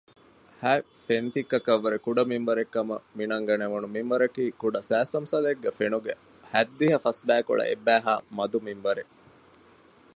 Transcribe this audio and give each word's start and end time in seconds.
ހަތް 0.63 0.89
ފެންތިއްކަކަށްވުރެ 1.05 1.97
ކުޑަ 2.05 2.21
މިންވަރެއްކަމަށް 2.31 3.05
މިނަންގަނެވުނު 3.17 3.87
މިންވަރަކީ 3.95 4.43
ކުޑަ 4.61 4.79
ސައިސަމްސަލެއްގެ 4.89 5.71
ފެނުގެ 5.79 6.13
ހަތްދިހަ 6.51 6.97
ފަސްބައިކުޅަ 7.05 7.63
އެއްބައިހާ 7.67 8.13
މަދު 8.37 8.57
މިންވަރެއް 8.65 9.11